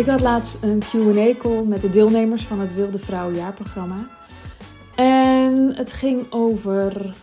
[0.00, 4.06] Ik had laatst een QA-call met de deelnemers van het Wilde Vrouw jaarprogramma.
[4.94, 7.16] En het ging over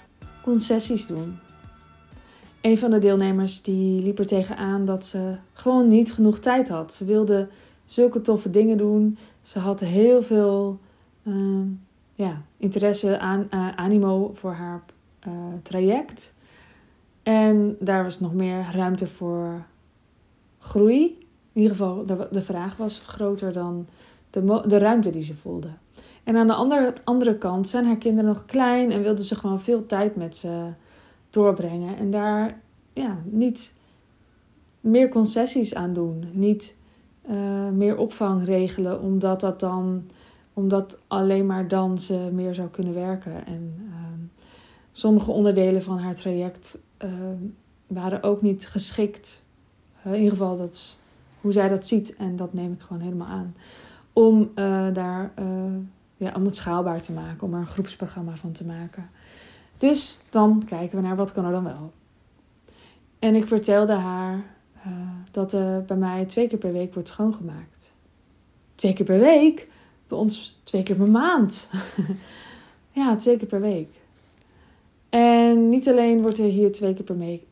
[0.44, 1.38] concessies doen.
[2.62, 6.94] Een van de deelnemers die liep er tegenaan dat ze gewoon niet genoeg tijd had.
[6.94, 7.48] Ze wilde
[7.86, 9.18] zulke toffe dingen doen.
[9.42, 10.80] Ze had heel veel
[11.24, 11.62] uh,
[12.14, 14.84] ja, interesse, aan, uh, animo voor haar
[15.28, 16.34] uh, traject.
[17.24, 19.66] En daar was nog meer ruimte voor
[20.60, 21.27] groei.
[21.58, 23.88] In ieder geval, de, de vraag was groter dan
[24.30, 25.68] de, de ruimte die ze voelde.
[26.24, 29.62] En aan de andere, andere kant zijn haar kinderen nog klein en wilden ze gewoon
[29.62, 30.72] veel tijd met ze
[31.30, 31.98] doorbrengen.
[31.98, 32.62] En daar
[32.94, 33.74] ja, niet
[34.80, 36.30] meer concessies aan doen.
[36.32, 36.76] Niet
[37.30, 40.04] uh, meer opvang regelen, omdat dat dan
[40.54, 43.46] omdat alleen maar dan ze meer zou kunnen werken.
[43.46, 43.96] En uh,
[44.92, 47.12] sommige onderdelen van haar traject uh,
[47.88, 49.44] waren ook niet geschikt.
[50.04, 50.98] in ieder geval, dat is
[51.42, 52.16] hoe zij dat ziet.
[52.16, 53.56] En dat neem ik gewoon helemaal aan.
[54.14, 54.52] Om
[54.94, 55.32] daar
[56.18, 59.10] ja, om het schaalbaar te maken, om er een groepsprogramma van te maken.
[59.78, 61.92] Dus dan kijken we naar wat kan er dan wel.
[63.20, 64.36] En ik vertelde haar
[64.78, 64.94] uh,
[65.32, 67.94] dat er bij mij twee keer per week wordt schoongemaakt.
[68.76, 69.68] Twee keer per week?
[70.08, 71.70] Bij ons twee keer per maand.
[72.92, 73.90] ja, twee keer per week.
[75.10, 77.44] En niet alleen wordt er hier twee keer per week,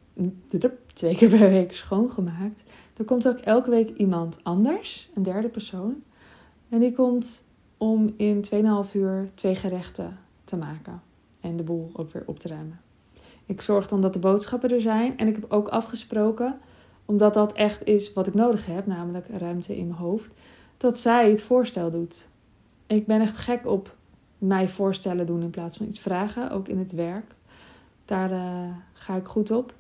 [0.94, 2.64] twee keer per week schoongemaakt.
[2.98, 6.04] Er komt ook elke week iemand anders, een derde persoon.
[6.70, 7.44] En die komt
[7.78, 8.46] om in
[8.88, 11.02] 2,5 uur twee gerechten te maken.
[11.42, 12.80] En de boel ook weer op te ruimen.
[13.46, 15.18] Ik zorg dan dat de boodschappen er zijn.
[15.18, 16.60] En ik heb ook afgesproken,
[17.06, 20.32] omdat dat echt is wat ik nodig heb, namelijk ruimte in mijn hoofd,
[20.78, 22.28] dat zij het voorstel doet.
[22.88, 23.96] Ik ben echt gek op
[24.38, 27.36] mij voorstellen doen in plaats van iets vragen, ook in het werk.
[28.06, 29.74] Daar uh, ga ik goed op.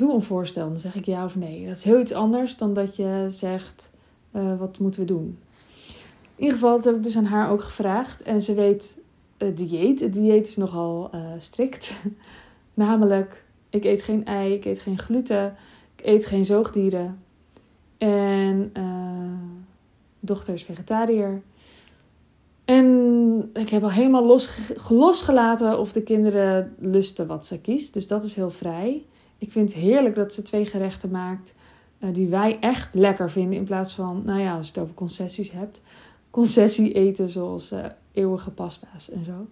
[0.00, 1.66] Doe een voorstel, dan zeg ik ja of nee.
[1.66, 3.92] Dat is heel iets anders dan dat je zegt:
[4.32, 5.38] uh, wat moeten we doen?
[6.36, 8.22] In ieder geval, dat heb ik dus aan haar ook gevraagd.
[8.22, 8.98] En ze weet
[9.38, 10.00] het dieet.
[10.00, 11.92] Het dieet is nogal uh, strikt.
[12.74, 15.56] Namelijk, ik eet geen ei, ik eet geen gluten,
[15.96, 17.22] ik eet geen zoogdieren.
[17.98, 18.84] En uh,
[20.20, 21.42] dochter is vegetariër.
[22.64, 24.58] En ik heb al helemaal los,
[24.88, 27.94] losgelaten of de kinderen lusten wat ze kiest.
[27.94, 29.04] Dus dat is heel vrij.
[29.40, 31.54] Ik vind het heerlijk dat ze twee gerechten maakt
[31.98, 33.58] uh, die wij echt lekker vinden.
[33.58, 35.82] In plaats van, nou ja, als je het over concessies hebt
[36.30, 39.46] concessie eten, zoals uh, eeuwige pasta's en zo.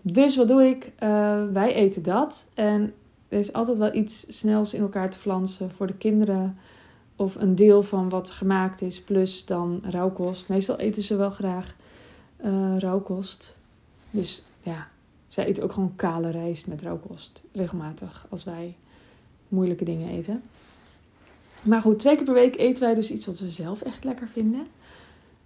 [0.00, 0.84] Dus wat doe ik?
[0.84, 2.48] Uh, wij eten dat.
[2.54, 2.92] En
[3.28, 6.58] er is altijd wel iets snels in elkaar te flansen voor de kinderen.
[7.16, 10.48] Of een deel van wat gemaakt is, plus dan rauwkost.
[10.48, 11.76] Meestal eten ze wel graag
[12.44, 13.58] uh, rauwkost.
[14.10, 14.88] Dus ja,
[15.28, 17.42] zij eten ook gewoon kale rijst met rauwkost.
[17.52, 18.76] Regelmatig als wij
[19.52, 20.42] moeilijke dingen eten.
[21.62, 24.28] Maar goed, twee keer per week eten wij dus iets wat we zelf echt lekker
[24.32, 24.66] vinden.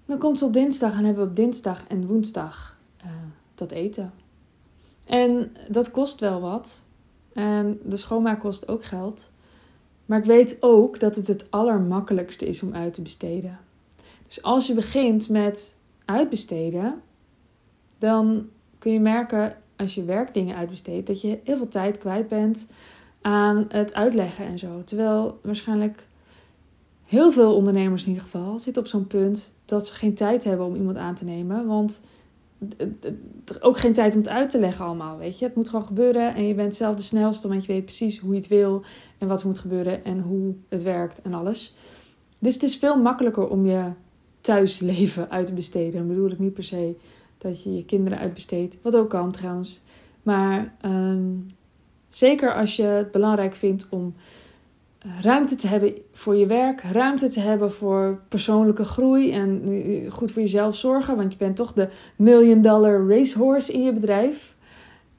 [0.07, 3.11] Dan komt ze op dinsdag en hebben we op dinsdag en woensdag uh,
[3.55, 4.13] dat eten.
[5.07, 6.85] En dat kost wel wat.
[7.33, 9.31] En de schoonmaak kost ook geld.
[10.07, 13.59] Maar ik weet ook dat het het allermakkelijkste is om uit te besteden.
[14.27, 17.01] Dus als je begint met uitbesteden,
[17.99, 22.67] dan kun je merken als je werkdingen uitbesteedt dat je heel veel tijd kwijt bent
[23.27, 24.83] aan het uitleggen en zo.
[24.85, 26.07] Terwijl waarschijnlijk
[27.05, 30.67] heel veel ondernemers in ieder geval zitten op zo'n punt dat ze geen tijd hebben
[30.67, 31.67] om iemand aan te nemen.
[31.67, 32.03] Want
[33.61, 35.45] ook geen tijd om het uit te leggen allemaal, weet je.
[35.45, 38.31] Het moet gewoon gebeuren en je bent zelf de snelste, want je weet precies hoe
[38.31, 38.83] je het wil
[39.19, 41.75] en wat moet gebeuren en hoe het werkt en alles.
[42.39, 43.91] Dus het is veel makkelijker om je
[44.41, 45.93] thuisleven uit te besteden.
[45.93, 46.97] Dan bedoel ik niet per se
[47.39, 49.83] dat je je kinderen uitbesteedt, wat ook kan trouwens.
[50.23, 51.47] Maar um,
[52.17, 54.15] zeker als je het belangrijk vindt om
[55.21, 60.31] ruimte te hebben voor je werk, ruimte te hebben voor persoonlijke groei en eh, goed
[60.31, 64.55] voor jezelf zorgen, want je bent toch de million dollar racehorse in je bedrijf.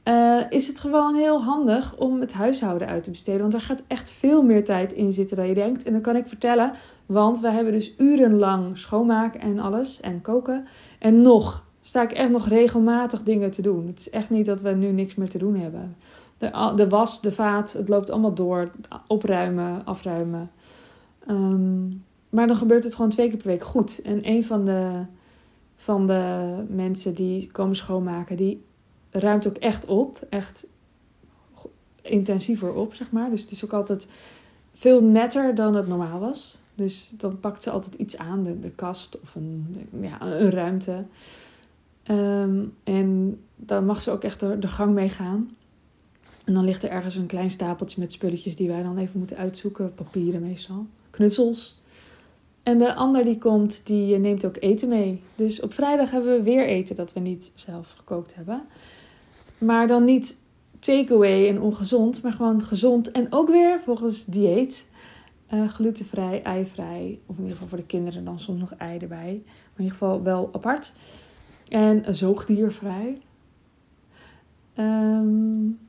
[0.04, 3.42] Uh, is het gewoon heel handig om het huishouden uit te besteden.
[3.42, 5.84] Want er gaat echt veel meer tijd in zitten dan je denkt.
[5.84, 6.72] En dan kan ik vertellen,
[7.06, 10.66] want we hebben dus urenlang schoonmaken en alles en koken.
[11.00, 13.88] En nog sta ik echt nog regelmatig dingen te doen.
[13.88, 15.96] Het is echt niet dat we nu niks meer te doen hebben.
[16.38, 18.72] De, de was, de vaat, het loopt allemaal door.
[19.08, 20.52] Opruimen, afruimen.
[21.30, 24.02] Um, maar dan gebeurt het gewoon twee keer per week goed.
[24.02, 25.06] En een van de,
[25.76, 28.64] van de mensen die komen schoonmaken, die
[29.10, 30.26] ruimt ook echt op.
[30.30, 30.68] Echt
[32.02, 33.30] intensiever op, zeg maar.
[33.30, 34.08] Dus het is ook altijd
[34.74, 36.60] veel netter dan het normaal was.
[36.76, 41.04] Dus dan pakt ze altijd iets aan, de, de kast of een, ja, een ruimte.
[42.12, 45.57] Um, en dan mag ze ook echt de, de gang mee gaan.
[46.48, 49.38] En dan ligt er ergens een klein stapeltje met spulletjes die wij dan even moeten
[49.38, 49.94] uitzoeken.
[49.94, 50.86] Papieren meestal.
[51.10, 51.82] Knutsels.
[52.64, 55.22] En de ander die komt, die neemt ook eten mee.
[55.36, 58.62] Dus op vrijdag hebben we weer eten dat we niet zelf gekookt hebben.
[59.58, 60.40] Maar dan niet
[60.80, 63.12] takeaway en ongezond, maar gewoon gezond.
[63.12, 64.86] En ook weer volgens dieet.
[65.54, 67.20] Uh, glutenvrij, eivrij.
[67.26, 69.42] Of in ieder geval voor de kinderen dan soms nog ei erbij.
[69.44, 70.94] Maar in ieder geval wel apart.
[71.70, 73.22] En zoogdiervrij.
[74.78, 75.87] Um,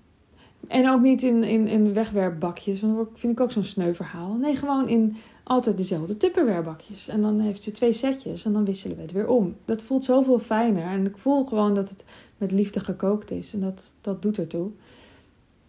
[0.68, 4.34] en ook niet in, in, in wegwerpbakjes, want dat vind ik ook zo'n sneu verhaal.
[4.34, 7.08] Nee, gewoon in altijd dezelfde tupperwarebakjes.
[7.08, 9.56] En dan heeft ze twee setjes en dan wisselen we het weer om.
[9.64, 10.82] Dat voelt zoveel fijner.
[10.82, 12.04] En ik voel gewoon dat het
[12.38, 13.54] met liefde gekookt is.
[13.54, 14.70] En dat, dat doet ertoe.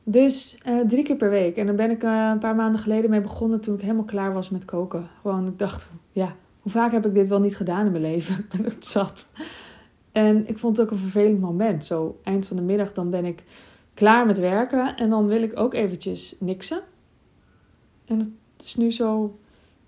[0.04, 1.58] Dus uh, drie keer per week.
[1.58, 4.34] En daar ben ik uh, een paar maanden geleden mee begonnen toen ik helemaal klaar
[4.34, 5.08] was met koken.
[5.22, 8.46] Gewoon, ik dacht, ja, hoe vaak heb ik dit wel niet gedaan in mijn leven?
[8.56, 9.30] ben het zat.
[10.12, 11.86] En ik vond het ook een vervelend moment.
[11.86, 13.44] Zo eind van de middag, dan ben ik
[14.00, 14.96] klaar met werken.
[14.96, 16.82] En dan wil ik ook eventjes niksen.
[18.06, 19.40] En het is nu zo,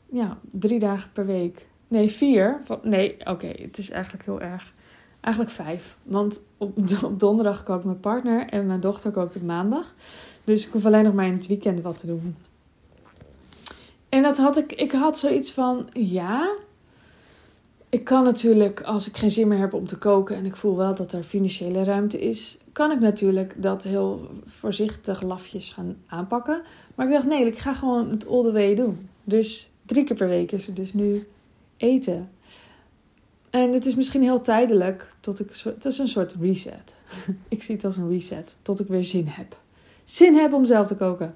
[0.10, 1.68] ja, drie dagen per week.
[1.88, 2.62] Nee, vier.
[2.82, 4.74] Nee, oké, het is eigenlijk heel erg.
[5.22, 5.98] Eigenlijk vijf.
[6.04, 9.96] Want op, op donderdag kookt mijn partner en mijn dochter kookt op maandag.
[10.44, 12.36] Dus ik hoef alleen nog maar in het weekend wat te doen.
[14.10, 16.56] En dat had ik, ik had zoiets van, ja,
[17.92, 20.78] ik kan natuurlijk, als ik geen zin meer heb om te koken en ik voel
[20.78, 26.62] wel dat er financiële ruimte is, kan ik natuurlijk dat heel voorzichtig lafjes gaan aanpakken.
[26.96, 29.10] Maar ik dacht, nee, ik ga gewoon het all the way doen.
[29.24, 31.28] Dus drie keer per week is het dus nu
[31.78, 32.30] eten.
[33.50, 36.96] En het is misschien heel tijdelijk, tot ik, het is een soort reset.
[37.48, 39.58] ik zie het als een reset, tot ik weer zin heb.
[40.04, 41.36] Zin heb om zelf te koken.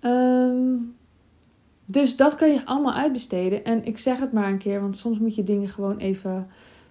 [0.00, 0.96] Um,
[1.86, 3.64] dus dat kan je allemaal uitbesteden.
[3.64, 6.46] En ik zeg het maar een keer, want soms moet je dingen gewoon even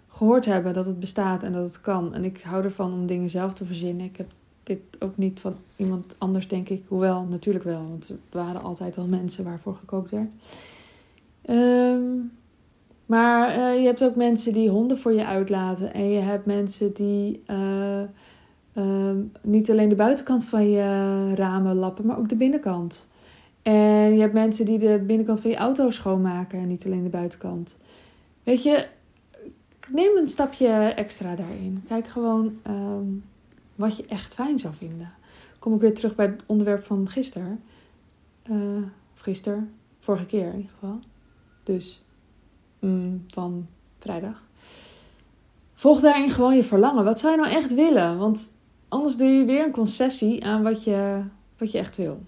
[0.08, 2.14] gehoord hebben dat het bestaat en dat het kan.
[2.14, 4.06] En ik hou ervan om dingen zelf te verzinnen.
[4.06, 4.32] Ik heb
[4.64, 6.84] dit ook niet van iemand anders, denk ik.
[6.88, 10.32] Hoewel, natuurlijk wel, want er waren altijd al mensen waarvoor gekookt werd.
[11.42, 12.04] Ehm,
[13.06, 15.94] maar uh, je hebt ook mensen die honden voor je uitlaten.
[15.94, 18.02] En je hebt mensen die uh,
[18.74, 19.12] uh,
[19.42, 23.10] niet alleen de buitenkant van je ramen lappen, maar ook de binnenkant.
[23.64, 27.10] En je hebt mensen die de binnenkant van je auto schoonmaken en niet alleen de
[27.10, 27.78] buitenkant.
[28.44, 28.88] Weet je,
[29.92, 31.84] neem een stapje extra daarin.
[31.88, 33.24] Kijk gewoon um,
[33.76, 35.12] wat je echt fijn zou vinden.
[35.60, 37.64] Kom ik weer terug bij het onderwerp van gisteren.
[38.52, 38.84] Uh,
[39.14, 41.00] of gisteren, vorige keer in ieder geval.
[41.64, 42.04] Dus
[42.80, 43.68] mm, van
[44.00, 44.44] vrijdag.
[45.74, 47.04] Volg daarin gewoon je verlangen.
[47.04, 48.18] Wat zou je nou echt willen?
[48.18, 48.52] Want
[48.88, 51.22] anders doe je weer een concessie aan wat je,
[51.58, 52.22] wat je echt wil.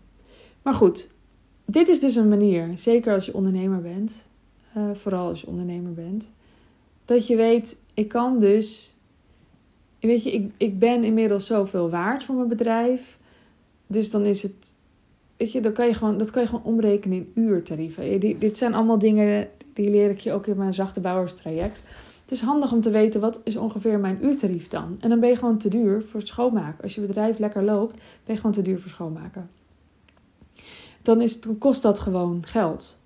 [0.62, 1.14] Maar goed,
[1.66, 4.26] dit is dus een manier, zeker als je ondernemer bent,
[4.78, 6.32] uh, vooral als je ondernemer bent,
[7.06, 8.96] dat je weet, ik kan dus,
[10.00, 13.18] weet je, ik, ik ben inmiddels zoveel waard voor mijn bedrijf.
[13.88, 14.74] Dus dan is het,
[15.38, 18.20] weet je, dan kan je gewoon, dat kan je gewoon omrekenen in uurtarieven.
[18.20, 21.84] dit zijn allemaal dingen, die leer ik je ook in mijn zachte bouwerstraject.
[22.22, 24.98] Het is handig om te weten wat is ongeveer mijn uurtarief dan.
[25.00, 26.84] En dan ben je gewoon te duur voor schoonmaken.
[26.84, 29.50] Als je bedrijf lekker loopt, ben je gewoon te duur voor schoonmaken
[31.06, 32.98] dan is het, kost dat gewoon geld.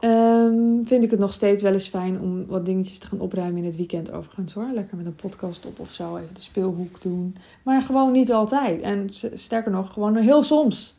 [0.00, 3.58] Um, vind ik het nog steeds wel eens fijn om wat dingetjes te gaan opruimen
[3.58, 4.70] in het weekend overigens hoor.
[4.74, 7.36] Lekker met een podcast op of zo, even de speelhoek doen.
[7.62, 8.80] Maar gewoon niet altijd.
[8.80, 10.96] En sterker nog, gewoon heel soms.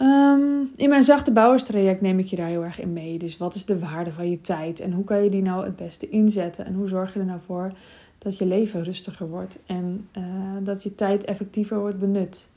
[0.00, 3.18] um, in mijn zachte bouwerstraject neem ik je daar heel erg in mee.
[3.18, 4.80] Dus wat is de waarde van je tijd?
[4.80, 6.64] En hoe kan je die nou het beste inzetten?
[6.64, 7.72] En hoe zorg je er nou voor
[8.18, 9.58] dat je leven rustiger wordt?
[9.66, 10.24] En uh,
[10.60, 12.48] dat je tijd effectiever wordt benut?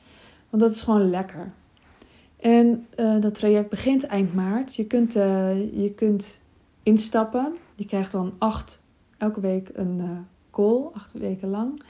[0.50, 1.52] Want dat is gewoon lekker.
[2.42, 4.76] En uh, dat traject begint eind maart.
[4.76, 6.42] Je kunt, uh, je kunt
[6.84, 7.56] instappen.
[7.76, 8.84] Je krijgt dan acht,
[9.18, 10.10] elke week een uh,
[10.52, 11.82] call, acht weken lang.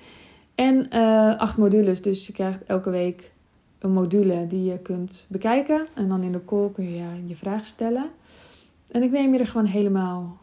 [0.55, 0.89] En
[1.37, 2.01] acht modules.
[2.01, 3.31] Dus je krijgt elke week
[3.79, 5.87] een module die je kunt bekijken.
[5.93, 8.05] En dan in de call kun je je vraag stellen.
[8.91, 10.37] En ik neem je er gewoon helemaal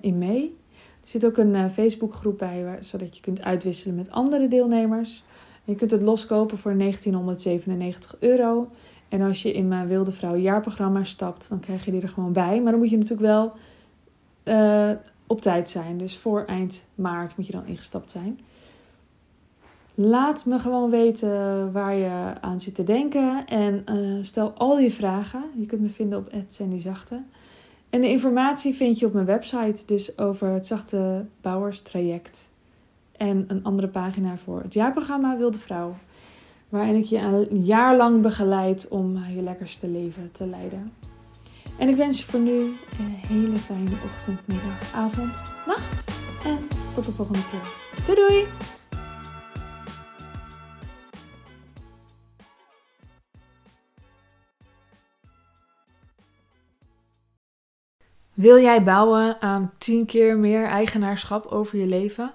[0.00, 0.56] in mee.
[1.00, 5.24] Er zit ook een Facebookgroep bij, waar, zodat je kunt uitwisselen met andere deelnemers.
[5.64, 8.68] je kunt het loskopen voor 1997 euro.
[9.08, 12.32] En als je in mijn Wilde Vrouw jaarprogramma stapt, dan krijg je die er gewoon
[12.32, 12.62] bij.
[12.62, 13.52] Maar dan moet je natuurlijk wel
[14.44, 14.96] uh,
[15.26, 15.98] op tijd zijn.
[15.98, 18.40] Dus voor eind maart moet je dan ingestapt zijn.
[19.94, 23.46] Laat me gewoon weten waar je aan zit te denken.
[23.46, 25.42] En uh, stel al je vragen.
[25.56, 27.22] Je kunt me vinden op Sandy Zachte.
[27.90, 29.86] En de informatie vind je op mijn website.
[29.86, 32.50] Dus over het Zachte Bouwers traject.
[33.16, 35.94] En een andere pagina voor het jaarprogramma Wilde Vrouw
[36.68, 40.92] waarin ik je een jaar lang begeleid om je lekkerste leven te leiden.
[41.78, 42.58] En ik wens je voor nu
[42.98, 46.10] een hele fijne ochtend, middag, avond, nacht
[46.44, 46.58] en
[46.94, 47.72] tot de volgende keer.
[48.04, 48.46] Doei doei!
[58.34, 62.34] Wil jij bouwen aan 10 keer meer eigenaarschap over je leven?